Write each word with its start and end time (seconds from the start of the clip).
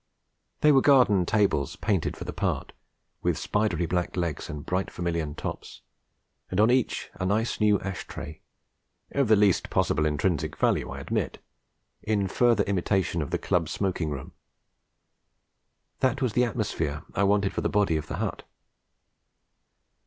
They 0.61 0.71
were 0.71 0.81
garden 0.81 1.27
tables 1.27 1.75
painted 1.75 2.17
for 2.17 2.23
the 2.23 2.33
part, 2.33 2.73
with 3.21 3.37
spidery 3.37 3.85
black 3.85 4.17
legs 4.17 4.49
and 4.49 4.65
bright 4.65 4.89
vermilion 4.89 5.35
tops, 5.35 5.81
and 6.49 6.59
on 6.59 6.71
each 6.71 7.11
a 7.19 7.23
nice 7.27 7.61
new 7.61 7.79
ash 7.81 8.07
tray 8.07 8.41
(of 9.11 9.27
the 9.27 9.35
least 9.35 9.69
possible 9.69 10.07
intrinsic 10.07 10.55
value, 10.57 10.89
I 10.89 10.99
admit) 11.01 11.37
in 12.01 12.27
further 12.27 12.63
imitation 12.63 13.21
of 13.21 13.29
the 13.29 13.37
club 13.37 13.69
smoking 13.69 14.09
room. 14.09 14.31
That 15.99 16.19
was 16.19 16.33
the 16.33 16.45
atmosphere 16.45 17.03
I 17.13 17.21
wanted 17.21 17.53
for 17.53 17.61
the 17.61 17.69
body 17.69 17.95
of 17.95 18.07
the 18.07 18.15
hut. 18.17 18.41